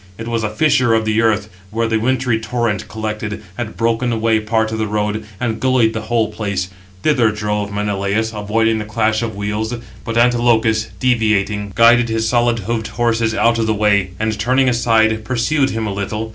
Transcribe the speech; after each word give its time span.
It 0.17 0.27
was 0.27 0.41
a 0.43 0.49
fissure 0.49 0.95
of 0.95 1.05
the 1.05 1.21
earth, 1.21 1.47
where 1.69 1.87
the 1.87 1.99
wintry 1.99 2.39
torrent 2.39 2.87
collected, 2.87 3.43
had 3.55 3.77
broken 3.77 4.11
away 4.11 4.39
[part] 4.39 4.71
of 4.71 4.79
the 4.79 4.87
road, 4.87 5.23
and 5.39 5.59
gullied 5.59 5.93
the 5.93 6.01
whole 6.09 6.31
place; 6.31 6.69
thither 7.03 7.29
drove 7.31 7.71
Menelaus, 7.71 8.33
avoiding 8.33 8.79
the 8.79 8.85
clash 8.85 9.21
of 9.21 9.35
wheels. 9.35 9.75
But 10.03 10.17
Antilochus, 10.17 10.87
deviating, 10.99 11.73
guided 11.75 12.09
his 12.09 12.27
solid 12.27 12.57
hoofed 12.65 12.87
horses 12.87 13.35
out 13.35 13.59
of 13.59 13.67
the 13.67 13.75
way, 13.75 14.09
and 14.19 14.39
turning 14.39 14.67
aside, 14.67 15.23
pursued 15.23 15.69
him 15.69 15.85
a 15.85 15.93
little. 15.93 16.29